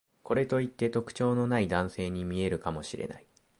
[0.23, 3.27] これといって特徴のない男性に見えるかもしれない